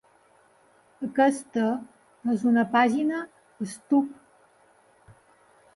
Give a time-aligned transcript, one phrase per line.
[1.07, 1.67] Aquesta
[2.35, 3.21] és una pàgina
[3.77, 4.13] stub.